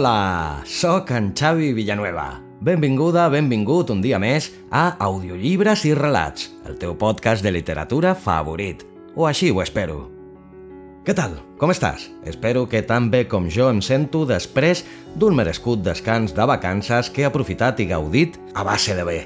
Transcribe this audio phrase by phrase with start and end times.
[0.00, 2.40] Hola, sóc en Xavi Villanueva.
[2.64, 8.80] Benvinguda, benvingut un dia més a Audiollibres i Relats, el teu podcast de literatura favorit.
[9.12, 10.06] O així ho espero.
[11.04, 11.36] Què tal?
[11.60, 12.08] Com estàs?
[12.24, 14.86] Espero que tan bé com jo em sento després
[15.20, 19.20] d'un merescut descans de vacances que he aprofitat i gaudit a base de bé.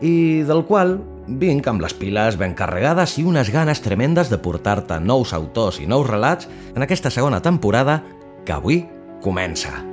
[0.00, 5.04] I del qual vinc amb les piles ben carregades i unes ganes tremendes de portar-te
[5.04, 8.00] nous autors i nous relats en aquesta segona temporada
[8.48, 8.86] que avui
[9.20, 9.92] comença.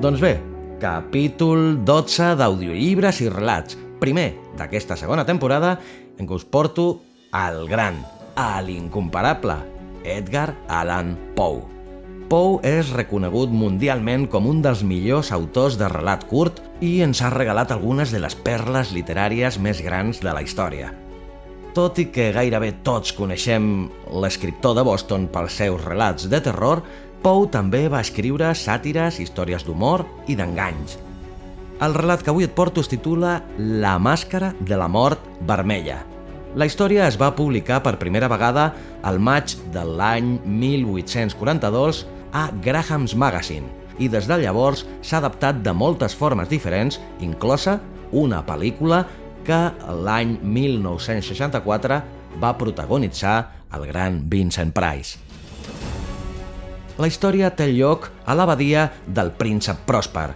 [0.00, 0.38] Doncs bé,
[0.80, 3.76] capítol 12 d'audiollibres i relats.
[4.00, 5.74] Primer d'aquesta segona temporada
[6.16, 7.02] en què us porto
[7.36, 7.98] al gran,
[8.32, 9.58] a l'incomparable,
[10.00, 11.60] Edgar Allan Poe.
[12.32, 17.28] Poe és reconegut mundialment com un dels millors autors de relat curt i ens ha
[17.36, 20.94] regalat algunes de les perles literàries més grans de la història.
[21.76, 26.80] Tot i que gairebé tots coneixem l'escriptor de Boston pels seus relats de terror,
[27.20, 30.96] Poe també va escriure sàtires, històries d'humor i d'enganys.
[31.84, 35.98] El relat que avui et porto es titula La màscara de la mort vermella.
[36.56, 38.70] La història es va publicar per primera vegada
[39.04, 43.68] al maig de l'any 1842 a Graham's Magazine
[44.00, 47.78] i des de llavors s'ha adaptat de moltes formes diferents, inclosa
[48.16, 49.04] una pel·lícula
[49.44, 49.60] que
[50.04, 52.04] l'any 1964
[52.40, 53.40] va protagonitzar
[53.76, 55.29] el gran Vincent Price.
[57.00, 60.26] La història té lloc a l'abadia del príncep Pròsper.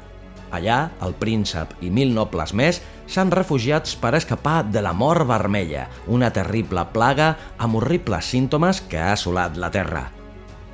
[0.57, 2.79] Allà, el príncep i mil nobles més
[3.11, 8.97] s'han refugiats per escapar de la mort vermella, una terrible plaga amb horribles símptomes que
[8.97, 10.07] ha assolat la Terra.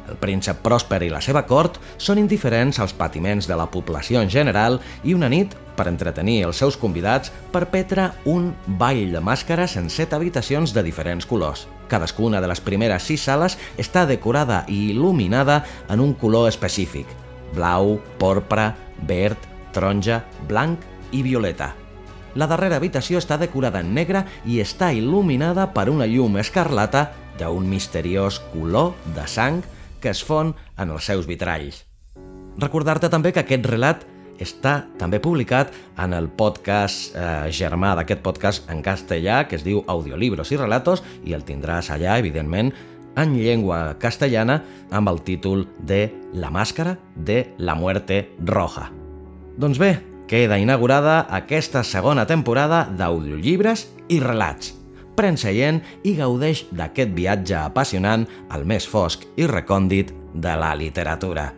[0.07, 4.31] El príncep Pròsper i la seva cort són indiferents als patiments de la població en
[4.31, 9.91] general i una nit, per entretenir els seus convidats, perpetra un ball de màscares en
[9.91, 11.67] set habitacions de diferents colors.
[11.91, 17.09] Cadascuna de les primeres sis sales està decorada i il·luminada en un color específic.
[17.57, 18.71] Blau, porpra,
[19.09, 21.73] verd, taronja, blanc i violeta.
[22.39, 27.09] La darrera habitació està decorada en negre i està il·luminada per una llum escarlata
[27.41, 29.65] d'un misteriós color de sang
[30.01, 31.83] que es fon en els seus vitralls.
[32.61, 34.07] Recordar-te també que aquest relat
[34.41, 39.85] està també publicat en el podcast eh, germà d'aquest podcast en castellà, que es diu
[39.87, 42.73] Audiolibros i Relatos, i el tindràs allà, evidentment,
[43.21, 48.91] en llengua castellana, amb el títol de La màscara de la muerte roja.
[49.61, 49.97] Doncs bé,
[50.31, 54.77] queda inaugurada aquesta segona temporada d'Audiollibres i Relats.
[55.19, 61.51] Pren seient i gaudeix d'aquest viatge apassionant al més fosc i recòndit de la literatura.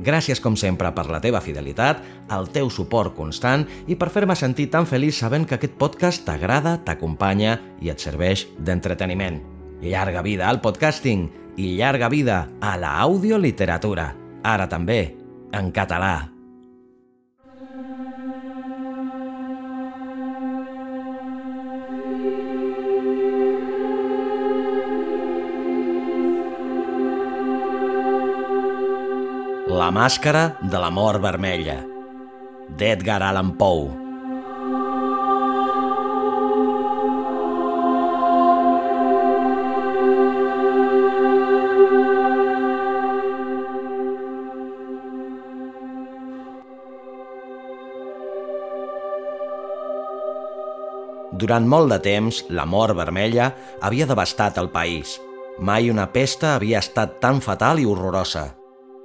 [0.00, 2.00] Gràcies, com sempre, per la teva fidelitat,
[2.32, 6.78] el teu suport constant i per fer-me sentir tan feliç sabent que aquest podcast t'agrada,
[6.86, 9.42] t'acompanya i et serveix d'entreteniment.
[9.84, 11.28] Llarga vida al podcasting
[11.60, 14.10] i llarga vida a la audioliteratura.
[14.42, 15.02] Ara també,
[15.52, 16.39] en català.
[29.80, 31.78] La màscara de la mort vermella
[32.80, 33.86] d'Edgar Allan Poe
[51.40, 55.16] Durant molt de temps, la mort vermella havia devastat el país.
[55.58, 58.59] Mai una pesta havia estat tan fatal i horrorosa.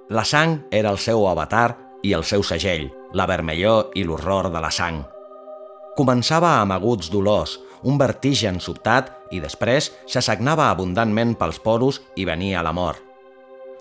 [0.10, 4.60] La sang era el seu avatar i el seu segell, la vermellor i l'horror de
[4.62, 5.00] la sang.
[5.98, 12.62] Començava amb aguts dolors, un vertigen sobtat i després s'assagnava abundantment pels poros i venia
[12.62, 13.02] la mort.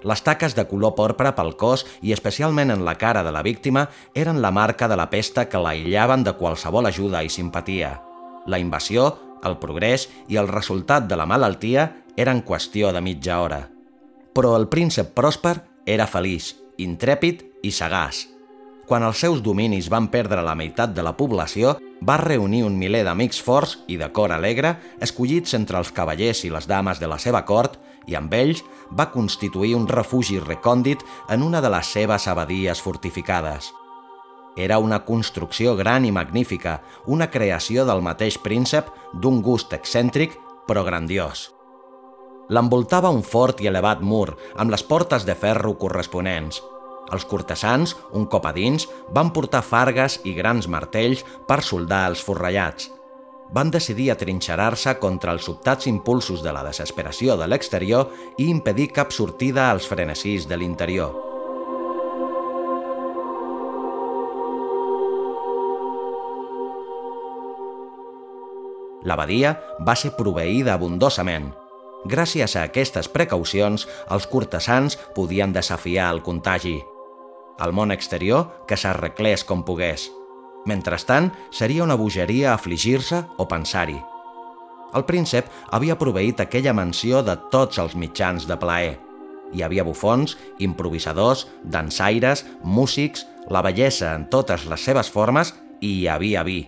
[0.04, 3.90] Les taques de color porpra pel cos i especialment en la cara de la víctima
[4.14, 7.98] eren la marca de la pesta que l'aïllaven de qualsevol ajuda i simpatia.
[8.46, 9.10] La invasió,
[9.44, 13.62] el progrés i el resultat de la malaltia eren qüestió de mitja hora.
[14.32, 18.28] Però el príncep Pròsper era feliç, intrèpid i sagaç.
[18.86, 23.00] quan els seus dominis van perdre la meitat de la població, va reunir un miler
[23.06, 27.18] d'amics forts i de cor alegre, escollits entre els cavallers i les dames de la
[27.18, 28.60] seva cort, i amb ells
[28.92, 31.00] va constituir un refugi recòndit
[31.30, 33.72] en una de les seves abadies fortificades.
[34.56, 40.36] Era una construcció gran i magnífica, una creació del mateix príncep d'un gust excèntric
[40.68, 41.53] però grandiós.
[42.52, 46.60] L'envoltava un fort i elevat mur, amb les portes de ferro corresponents.
[47.12, 48.84] Els cortesans, un cop a dins,
[49.16, 52.90] van portar fargues i grans martells per soldar els forrellats.
[53.54, 59.12] Van decidir atrinxerar-se contra els sobtats impulsos de la desesperació de l'exterior i impedir cap
[59.12, 61.12] sortida als frenesís de l'interior.
[69.04, 71.52] L'abadia va ser proveïda abundosament–
[72.04, 76.76] Gràcies a aquestes precaucions, els cortesans podien desafiar el contagi.
[77.64, 80.10] Al món exterior, que s'arreglés com pogués.
[80.68, 83.96] Mentrestant, seria una bogeria afligir-se o pensar-hi.
[84.94, 88.94] El príncep havia proveït aquella mansió de tots els mitjans de plaer.
[89.54, 96.06] Hi havia bufons, improvisadors, dansaires, músics, la bellesa en totes les seves formes i hi
[96.08, 96.60] havia vi.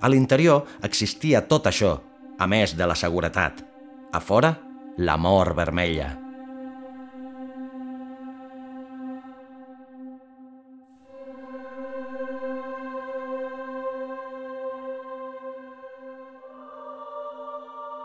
[0.00, 1.96] A l'interior existia tot això,
[2.38, 3.75] a més de la seguretat.
[4.16, 4.58] A fora,
[4.96, 6.06] la mort vermella.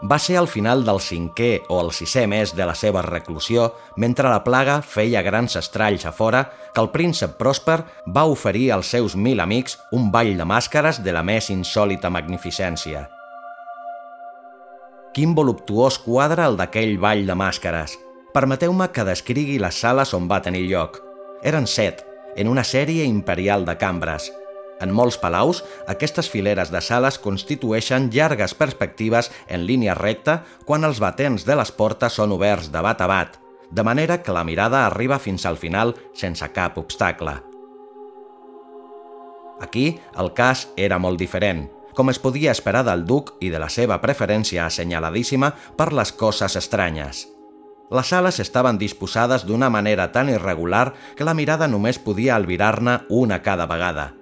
[0.04, 4.28] Va ser al final del cinquè o el sisè mes de la seva reclusió, mentre
[4.28, 6.44] la plaga feia grans estralls a fora,
[6.76, 7.80] que el príncep Pròsper
[8.12, 13.08] va oferir als seus mil amics un ball de màscares de la més insòlita magnificència.
[15.12, 17.98] Quin voluptuós quadre el d'aquell ball de màscares.
[18.32, 21.02] Permeteu-me que descrigui les sales on va tenir lloc.
[21.44, 22.06] Eren set,
[22.40, 24.30] en una sèrie imperial de cambres.
[24.80, 31.04] En molts palaus, aquestes fileres de sales constitueixen llargues perspectives en línia recta quan els
[31.04, 33.36] batents de les portes són oberts de bat a bat,
[33.70, 37.36] de manera que la mirada arriba fins al final sense cap obstacle.
[39.60, 43.70] Aquí el cas era molt diferent– com es podia esperar del duc i de la
[43.70, 47.28] seva preferència assenyaladíssima per les coses estranyes.
[47.92, 53.42] Les sales estaven disposades d'una manera tan irregular que la mirada només podia albirar-ne una
[53.44, 54.14] cada vegada.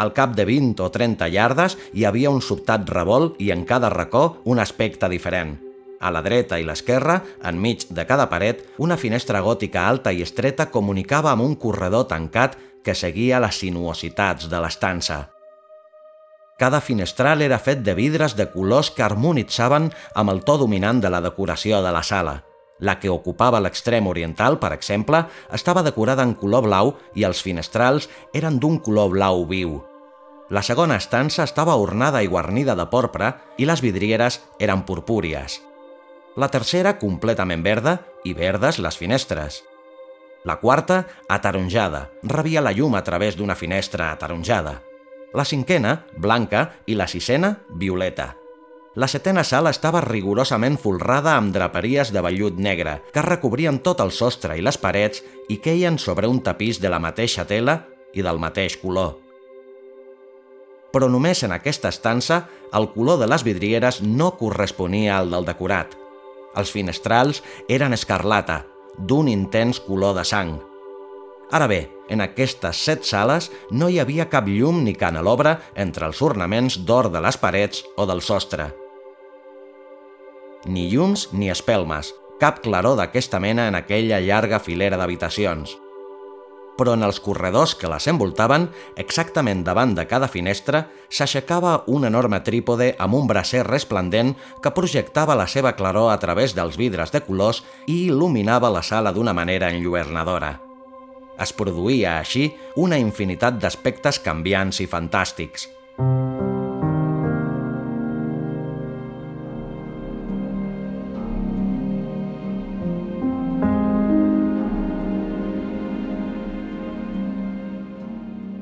[0.00, 3.88] Al cap de 20 o 30 llardes hi havia un sobtat revolt i en cada
[3.88, 5.58] racó un aspecte diferent.
[6.00, 10.70] A la dreta i l'esquerra, enmig de cada paret, una finestra gòtica alta i estreta
[10.72, 15.26] comunicava amb un corredor tancat que seguia les sinuositats de l'estança.
[16.60, 21.08] Cada finestral era fet de vidres de colors que harmonitzaven amb el to dominant de
[21.08, 22.34] la decoració de la sala.
[22.84, 25.22] La que ocupava l'extrem oriental, per exemple,
[25.56, 29.78] estava decorada en color blau i els finestrals eren d'un color blau viu.
[30.52, 35.62] La segona estança estava ornada i guarnida de porpra i les vidrieres eren purpúries.
[36.36, 39.62] La tercera, completament verda, i verdes les finestres.
[40.44, 44.89] La quarta, ataronjada, rebia la llum a través d'una finestra ataronjada
[45.34, 48.34] la cinquena, blanca, i la sisena, violeta.
[48.98, 54.10] La setena sala estava rigorosament folrada amb draperies de vellut negre que recobrien tot el
[54.10, 58.40] sostre i les parets i queien sobre un tapís de la mateixa tela i del
[58.42, 59.14] mateix color.
[60.90, 65.94] Però només en aquesta estança el color de les vidrieres no corresponia al del decorat.
[66.58, 68.64] Els finestrals eren escarlata,
[68.98, 70.56] d'un intens color de sang,
[71.50, 76.22] Ara bé, en aquestes set sales no hi havia cap llum ni canelobre entre els
[76.22, 78.70] ornaments d'or de les parets o del sostre.
[80.66, 85.74] Ni llums ni espelmes, cap claror d'aquesta mena en aquella llarga filera d'habitacions.
[86.78, 92.40] Però en els corredors que les envoltaven, exactament davant de cada finestra, s'aixecava un enorme
[92.46, 97.26] trípode amb un bracer resplendent que projectava la seva claror a través dels vidres de
[97.26, 100.69] colors i il·luminava la sala d'una manera enlluernadora.
[101.40, 105.68] Es produïa així una infinitat d'aspectes canviants i fantàstics.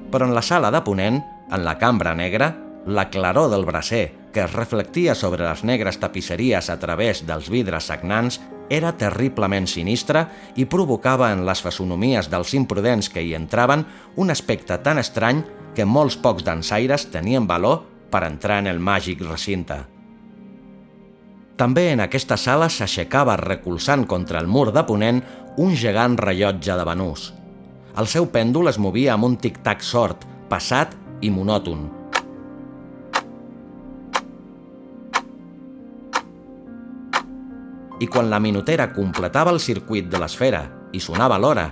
[0.09, 1.19] Però en la sala de Ponent,
[1.53, 2.49] en la cambra negra,
[2.87, 7.91] la claror del bracer, que es reflectia sobre les negres tapisseries a través dels vidres
[7.91, 10.25] sagnants, era terriblement sinistre
[10.57, 13.85] i provocava en les fesonomies dels imprudents que hi entraven
[14.17, 15.43] un aspecte tan estrany
[15.75, 19.83] que molts pocs dansaires tenien valor per entrar en el màgic recinte.
[21.59, 25.21] També en aquesta sala s'aixecava recolzant contra el mur de ponent
[25.59, 27.33] un gegant rellotge de Venús.
[27.99, 31.98] El seu pèndol es movia amb un tic-tac sort, passat i monòton.
[38.01, 40.63] I quan la minutera completava el circuit de l'esfera
[40.95, 41.69] i sonava l'hora,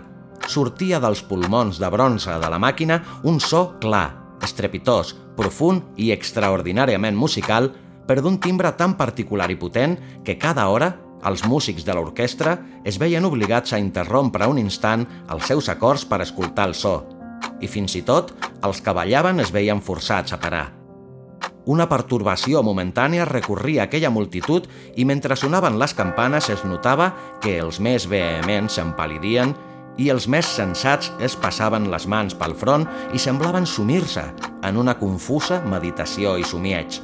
[0.47, 7.17] sortia dels pulmons de bronze de la màquina un so clar, estrepitós, profund i extraordinàriament
[7.17, 7.73] musical
[8.07, 10.93] per d'un timbre tan particular i potent que cada hora
[11.27, 12.57] els músics de l'orquestra
[12.87, 17.01] es veien obligats a interrompre un instant els seus acords per escoltar el so,
[17.61, 20.76] i fins i tot els que ballaven es veien forçats a parar.
[21.67, 27.11] Una pertorbació momentània recorria aquella multitud i mentre sonaven les campanes es notava
[27.43, 29.57] que els més vehements s'empalidien
[29.99, 34.29] i els més sensats es passaven les mans pel front i semblaven sumir-se
[34.63, 37.01] en una confusa meditació i somieig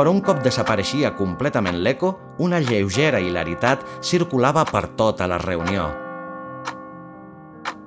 [0.00, 5.90] però un cop desapareixia completament l'eco, una lleugera hilaritat circulava per tota la reunió.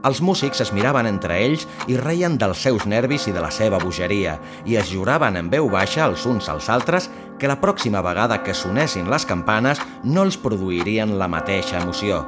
[0.04, 3.80] Els músics es miraven entre ells i reien dels seus nervis i de la seva
[3.80, 4.36] bogeria
[4.68, 7.08] i es juraven en veu baixa els uns als altres
[7.40, 12.20] que la pròxima vegada que sonessin les campanes no els produirien la mateixa emoció.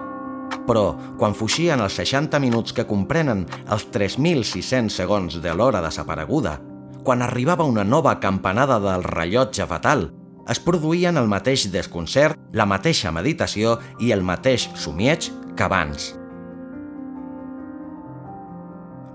[0.65, 6.57] Però, quan fuixien els 60 minuts que comprenen els 3.600 segons de l'hora desapareguda,
[7.03, 10.09] quan arribava una nova campanada del rellotge fatal,
[10.49, 16.13] es produïen el mateix desconcert, la mateixa meditació i el mateix somieig que abans.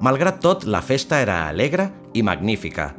[0.01, 2.91] Malgrat tot, la festa era alegre i magnífica.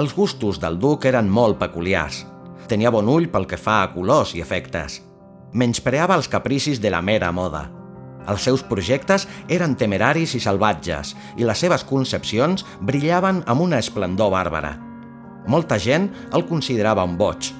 [0.00, 2.24] Els gustos del duc eren molt peculiars.
[2.68, 5.02] Tenia bon ull pel que fa a colors i efectes.
[5.52, 7.68] Menyspreava els capricis de la mera moda–
[8.28, 14.32] els seus projectes eren temeraris i salvatges i les seves concepcions brillaven amb una esplendor
[14.32, 14.74] bàrbara.
[15.50, 17.50] Molta gent el considerava un boig.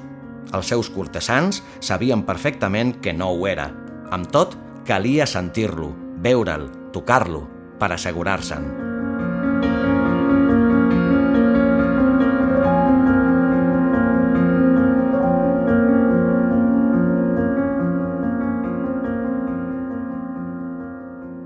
[0.55, 3.69] Els seus cortesans sabien perfectament que no ho era.
[4.13, 4.57] Amb tot,
[4.89, 5.91] calia sentir-lo,
[6.25, 7.43] veure'l, tocar-lo,
[7.85, 8.85] per assegurar-se'n.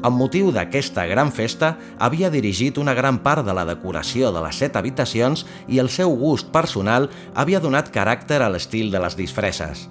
[0.09, 4.57] Amb motiu d'aquesta gran festa, havia dirigit una gran part de la decoració de les
[4.63, 9.89] set habitacions i el seu gust personal havia donat caràcter a l'estil de les disfresses.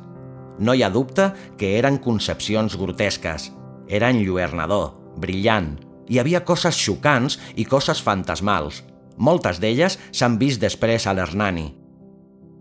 [0.58, 1.28] No hi ha dubte
[1.60, 3.52] que eren concepcions grotesques.
[3.88, 5.76] Era enlluernador, brillant,
[6.08, 8.84] hi havia coses xocants i coses fantasmals.
[9.18, 11.68] Moltes d'elles s'han vist després a l'Hernani.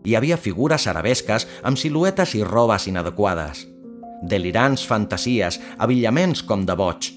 [0.06, 3.66] Hi havia figures arabesques amb siluetes i robes inadequades.
[4.22, 7.10] Delirants fantasies, abillaments com de boig,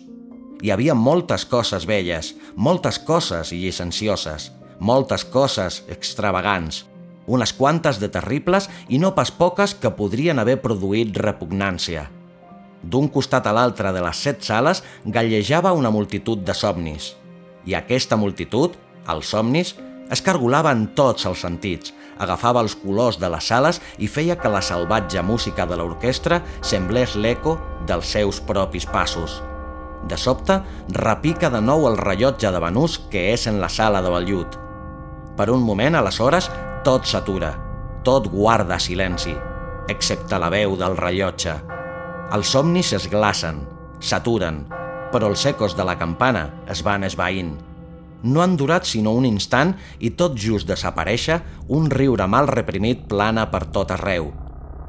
[0.61, 6.83] hi havia moltes coses velles, moltes coses llicencioses, moltes coses extravagants,
[7.27, 12.09] unes quantes de terribles i no pas poques que podrien haver produït repugnància.
[12.83, 17.15] D'un costat a l'altre de les set sales gallejava una multitud de somnis.
[17.65, 18.75] I aquesta multitud,
[19.09, 19.75] els somnis,
[20.09, 24.63] escargolava en tots els sentits, agafava els colors de les sales i feia que la
[24.63, 27.57] salvatge música de l'orquestra semblés l'eco
[27.87, 29.41] dels seus propis passos.
[30.07, 30.61] De sobte,
[30.95, 34.55] repica de nou el rellotge de Banús que és en la sala de vellut.
[35.35, 36.49] Per un moment, aleshores,
[36.87, 37.51] tot s'atura.
[38.07, 39.35] Tot guarda silenci,
[39.91, 41.78] excepte la veu del rellotge.
[42.35, 43.63] Els somnis es glacen,
[43.99, 44.63] s'aturen,
[45.13, 47.55] però els ecos de la campana es van esvaint.
[48.23, 53.47] No han durat sinó un instant i tot just desaparèixer, un riure mal reprimit plana
[53.51, 54.33] per tot arreu.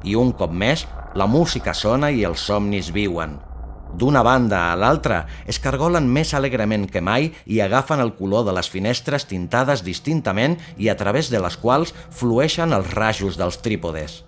[0.05, 3.39] I un cop més, la música sona i els somnis viuen–
[3.91, 8.55] D'una banda a l'altra, es cargolen més alegrement que mai i agafen el color de
[8.55, 14.21] les finestres tintades distintament i a través de les quals flueixen els rajos dels trípodes.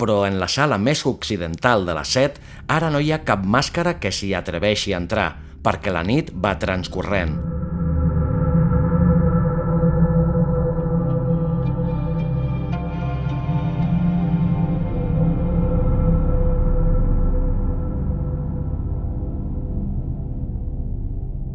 [0.00, 2.40] Però en la sala més occidental de la set,
[2.72, 5.30] ara no hi ha cap màscara que s'hi atreveixi a entrar,
[5.60, 7.36] perquè la nit va transcorrent.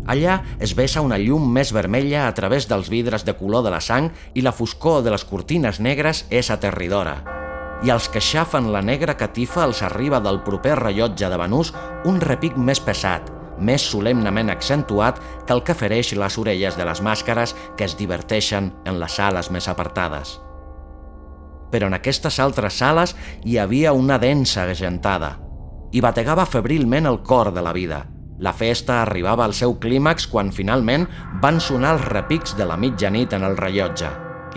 [0.05, 3.81] Allà es vessa una llum més vermella a través dels vidres de color de la
[3.81, 7.35] sang i la foscor de les cortines negres és aterridora.
[7.86, 11.70] I als que xafen la negra catifa els arriba del proper rellotge de Banús
[12.10, 13.30] un repic més pesat,
[13.62, 18.72] més solemnament accentuat que el que fereix les orelles de les màscares que es diverteixen
[18.89, 20.39] en les sales més apartades.
[21.70, 23.13] Però en aquestes altres sales
[23.46, 25.36] hi havia una densa agentada
[25.94, 28.01] i bategava febrilment el cor de la vida–
[28.38, 31.06] la festa arribava al seu clímax quan finalment
[31.39, 34.10] van sonar els repics de la mitjanit en el rellotge.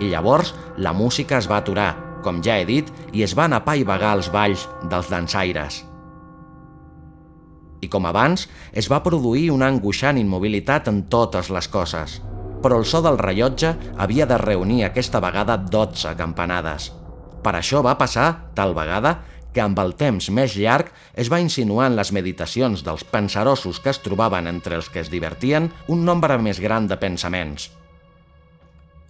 [0.03, 4.15] I llavors la música es va aturar, com ja he dit, i es van apaivagar
[4.17, 5.83] els balls dels dansaires.
[7.79, 12.19] I com abans, es va produir una angoixant immobilitat en totes les coses.
[12.59, 16.91] Però el so del rellotge havia de reunir aquesta vegada 12 campanades.
[17.39, 19.21] Per això va passar, tal vegada,
[19.53, 23.93] que amb el temps més llarg es va insinuar en les meditacions dels pensarosos que
[23.95, 27.71] es trobaven entre els que es divertien un nombre més gran de pensaments.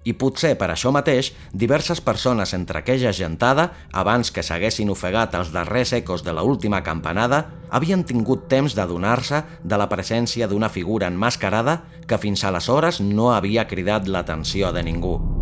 [0.07, 5.51] I potser per això mateix, diverses persones entre aquella gentada, abans que s'haguessin ofegat els
[5.55, 11.11] darrers ecos de la última campanada, havien tingut temps d'adonar-se de la presència d'una figura
[11.11, 15.38] enmascarada que fins aleshores no havia cridat l'atenció de ningú.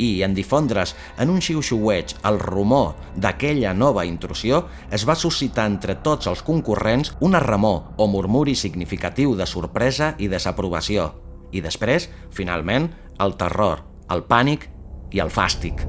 [0.00, 5.98] I, en difondre's en un xiu-xiueig el rumor d'aquella nova intrusió, es va suscitar entre
[6.00, 11.12] tots els concurrents una remor o murmuri significatiu de sorpresa i desaprovació.
[11.52, 12.90] I després, finalment,
[13.20, 14.70] el terror, el pànic
[15.12, 15.84] i el fàstic.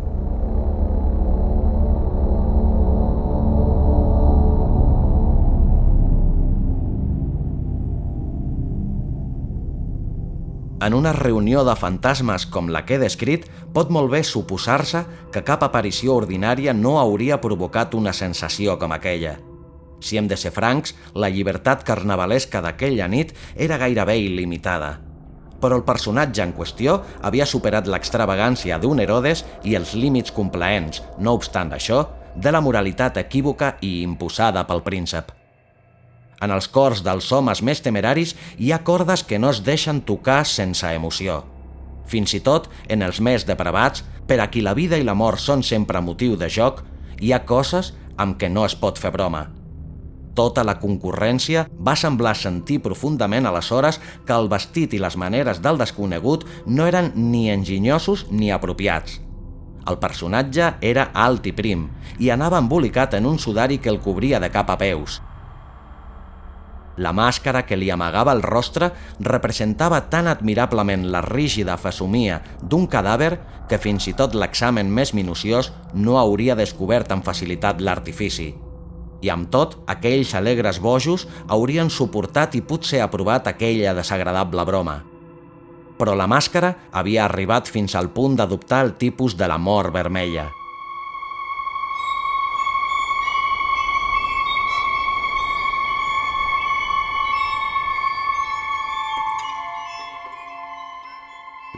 [10.81, 15.43] En una reunió de fantasmes com la que he descrit, pot molt bé suposar-se que
[15.45, 19.35] cap aparició ordinària no hauria provocat una sensació com aquella.
[20.01, 24.95] Si hem de ser francs, la llibertat carnavalesca d'aquella nit era gairebé il·limitada.
[25.61, 31.35] Però el personatge en qüestió havia superat l'extravagància d'un Herodes i els límits complaents, no
[31.37, 35.29] obstant això, de la moralitat equívoca i imposada pel príncep.
[36.41, 40.41] En els cors dels homes més temeraris hi ha cordes que no es deixen tocar
[40.49, 41.43] sense emoció.
[42.09, 45.39] Fins i tot, en els més depravats, per a qui la vida i la mort
[45.39, 46.81] són sempre motiu de joc,
[47.21, 49.45] hi ha coses amb què no es pot fer broma.
[50.35, 55.77] Tota la concurrència va semblar sentir profundament aleshores que el vestit i les maneres del
[55.77, 59.19] desconegut no eren ni enginyosos ni apropiats.
[59.89, 64.39] El personatge era alt i prim i anava embolicat en un sudari que el cobria
[64.39, 65.19] de cap a peus–
[66.97, 73.37] la màscara que li amagava el rostre representava tan admirablement la rígida fesomia d'un cadàver
[73.69, 78.51] que fins i tot l'examen més minuciós no hauria descobert amb facilitat l'artifici.
[79.21, 85.01] I amb tot, aquells alegres bojos haurien suportat i potser aprovat aquella desagradable broma.
[85.97, 90.49] Però la màscara havia arribat fins al punt d'adoptar el tipus de la mort vermella–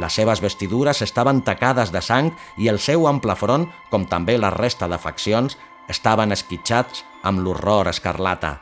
[0.03, 4.49] Les seves vestidures estaven tacades de sang i el seu ample front, com també la
[4.51, 5.55] resta de faccions,
[5.87, 8.57] estaven esquitxats amb l'horror escarlata.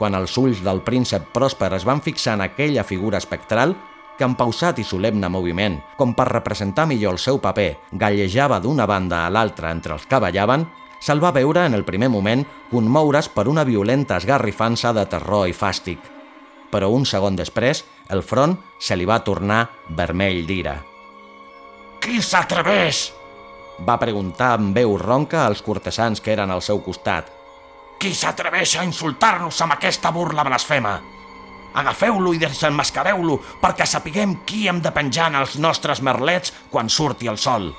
[0.00, 3.76] Quan els ulls del príncep Pròsper es van fixar en aquella figura espectral,
[4.18, 8.88] que amb pausat i solemne moviment, com per representar millor el seu paper, gallejava d'una
[8.88, 10.66] banda a l'altra entre els que ballaven,
[10.98, 15.54] se'l va veure en el primer moment conmoure's per una violenta esgarrifança de terror i
[15.54, 16.15] fàstic.
[16.70, 19.64] Però un segon després el front se li va tornar
[19.98, 20.76] vermell d'ira.
[22.02, 23.10] Qui s'atreveix?
[23.86, 27.28] Va preguntar amb veu ronca als cortesans que eren al seu costat.
[27.98, 30.94] Qui s'atreveix a insultar-nos amb aquesta burla blasfema?
[31.76, 37.28] Agafeu-lo i desenmascareu-lo perquè sapiguem qui hem de penjar en els nostres merlets quan surti
[37.28, 37.72] el sol.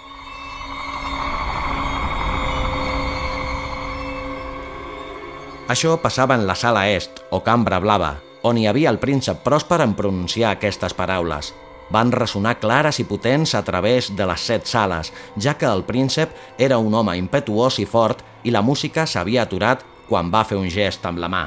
[5.67, 9.81] Això passava en la sala est, o cambra blava, on hi havia el príncep pròsper
[9.83, 11.53] en pronunciar aquestes paraules.
[11.89, 16.33] Van ressonar clares i potents a través de les set sales, ja que el príncep
[16.57, 20.69] era un home impetuós i fort i la música s'havia aturat quan va fer un
[20.69, 21.45] gest amb la mà.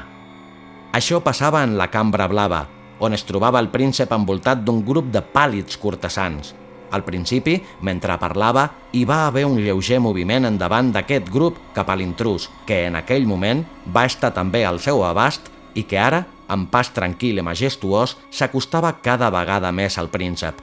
[0.93, 2.65] Això passava en la cambra blava,
[2.99, 6.55] on es trobava el príncep envoltat d'un grup de pàl·lids cortesans.
[6.91, 7.55] Al principi,
[7.87, 12.83] mentre parlava, hi va haver un lleuger moviment endavant d'aquest grup cap a l'intrus, que
[12.89, 17.39] en aquell moment va estar també al seu abast i que ara amb pas tranquil
[17.39, 20.59] i majestuós, s'acostava cada vegada més al príncep.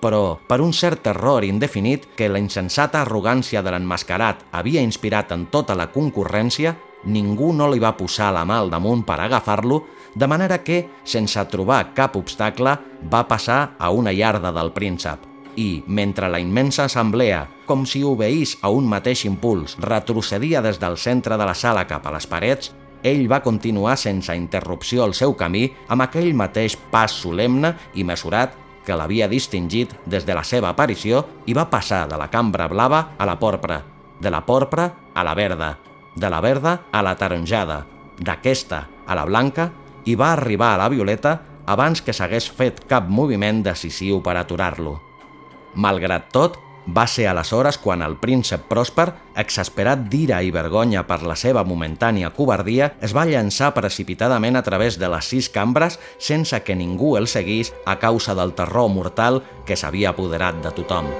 [0.00, 5.44] Però, per un cert terror indefinit que la insensata arrogància de l'enmascarat havia inspirat en
[5.52, 9.82] tota la concurrència, ningú no li va posar la mà al damunt per agafar-lo,
[10.14, 12.78] de manera que, sense trobar cap obstacle,
[13.12, 15.28] va passar a una llarda del príncep.
[15.60, 20.96] I, mentre la immensa assemblea, com si obeís a un mateix impuls, retrocedia des del
[20.96, 25.34] centre de la sala cap a les parets, ell va continuar sense interrupció el seu
[25.36, 30.72] camí amb aquell mateix pas solemne i mesurat que l'havia distingit des de la seva
[30.72, 33.82] aparició i va passar de la cambra blava a la porpra,
[34.20, 35.76] de la porpra a la verda,
[36.16, 37.84] de la verda a la taronjada,
[38.18, 39.70] d'aquesta a la blanca
[40.04, 41.38] i va arribar a la violeta
[41.70, 44.98] abans que s'hagués fet cap moviment decisiu per aturar-lo.
[45.74, 46.58] Malgrat tot,
[46.96, 49.08] va ser aleshores quan el príncep Pròsper,
[49.40, 54.98] exasperat d'ira i vergonya per la seva momentània covardia, es va llançar precipitadament a través
[54.98, 59.76] de les sis cambres sense que ningú el seguís a causa del terror mortal que
[59.76, 61.12] s'havia apoderat de tothom.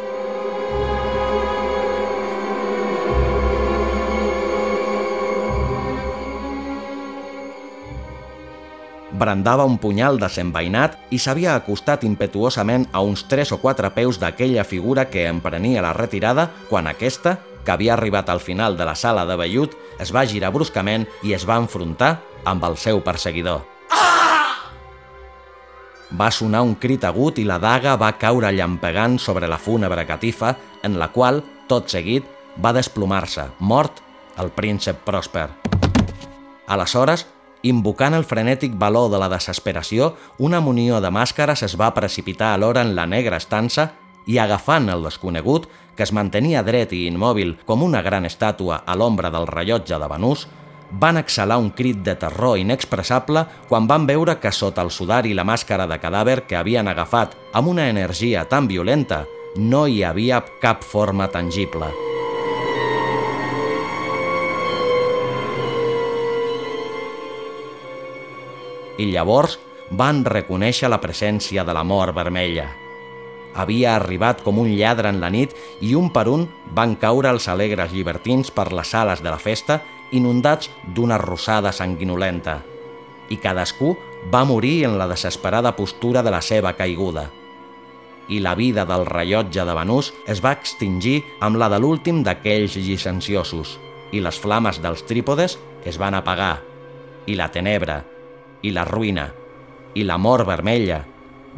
[9.13, 14.65] Brandava un punyal desenvainat i s'havia acostat impetuosament a uns tres o quatre peus d'aquella
[14.65, 19.27] figura que emprenia la retirada quan aquesta, que havia arribat al final de la sala
[19.27, 23.67] de vellut, es va girar bruscament i es va enfrontar amb el seu perseguidor.
[26.11, 30.57] Va sonar un crit agut i la daga va caure llampegant sobre la fúnebre catifa,
[30.83, 32.27] en la qual, tot seguit,
[32.59, 34.01] va desplomar-se, mort,
[34.43, 35.47] el príncep Pròsper.
[36.67, 37.27] Aleshores,
[37.63, 42.81] Invocant el frenètic valor de la desesperació, una munió de màscares es va precipitar alhora
[42.87, 43.91] en la negra estança
[44.27, 48.97] i agafant el desconegut, que es mantenia dret i immòbil com una gran estàtua a
[48.97, 50.47] l'ombra del rellotge de Banús,
[50.91, 55.37] van exhalar un crit de terror inexpressable quan van veure que sota el sudari i
[55.37, 60.43] la màscara de cadàver que havien agafat amb una energia tan violenta no hi havia
[60.63, 62.10] cap forma tangible.
[69.01, 69.57] I llavors
[69.91, 72.69] van reconèixer la presència de la mort vermella.
[73.55, 77.49] Havia arribat com un lladre en la nit i un per un van caure els
[77.51, 79.81] alegres llibertins per les sales de la festa
[80.13, 82.61] inundats d'una rosada sanguinolenta.
[83.31, 83.97] I cadascú
[84.31, 87.29] va morir en la desesperada postura de la seva caiguda.
[88.29, 92.77] I la vida del rellotge de Banús es va extingir amb la de l'últim d'aquells
[92.79, 93.79] llicenciosos,
[94.13, 96.61] i les flames dels trípodes es van apagar,
[97.27, 98.05] i la tenebra,
[98.63, 99.29] i la ruïna
[99.95, 101.01] i la mort vermella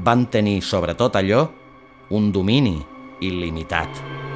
[0.02, 1.44] van tenir sobre tot allò
[2.10, 2.78] un domini
[3.20, 4.31] il·limitat.